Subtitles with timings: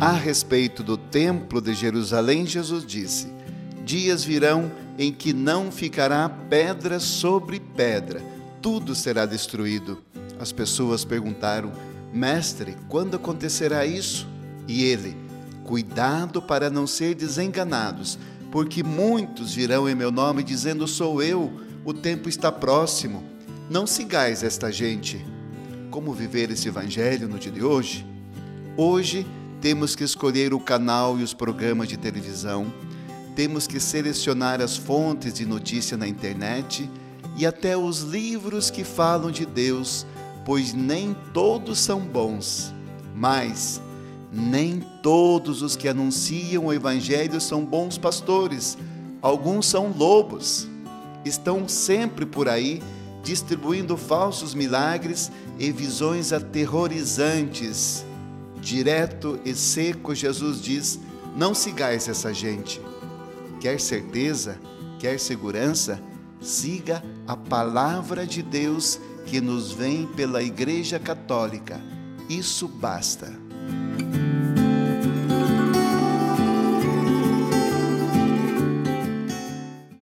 [0.00, 3.26] A respeito do Templo de Jerusalém, Jesus disse:
[3.84, 8.22] Dias virão em que não ficará pedra sobre pedra,
[8.62, 9.98] tudo será destruído.
[10.38, 11.72] As pessoas perguntaram:
[12.12, 14.28] Mestre, quando acontecerá isso?
[14.68, 15.16] E ele:
[15.64, 18.20] Cuidado para não ser desenganados,
[18.52, 21.50] porque muitos virão em meu nome dizendo: Sou eu,
[21.84, 23.24] o tempo está próximo.
[23.68, 25.26] Não sigais esta gente.
[25.90, 28.06] Como viver esse evangelho no dia de hoje?
[28.76, 29.26] Hoje
[29.60, 32.72] temos que escolher o canal e os programas de televisão,
[33.34, 36.88] temos que selecionar as fontes de notícia na internet
[37.36, 40.06] e até os livros que falam de Deus,
[40.44, 42.74] pois nem todos são bons,
[43.14, 43.80] mas
[44.32, 48.76] nem todos os que anunciam o Evangelho são bons pastores,
[49.22, 50.68] alguns são lobos,
[51.24, 52.82] estão sempre por aí
[53.22, 58.04] distribuindo falsos milagres e visões aterrorizantes.
[58.60, 60.98] Direto e seco, Jesus diz:
[61.36, 62.80] Não sigais essa gente.
[63.60, 64.58] Quer certeza,
[64.98, 66.00] quer segurança,
[66.40, 71.80] siga a palavra de Deus que nos vem pela Igreja Católica.
[72.28, 73.47] Isso basta.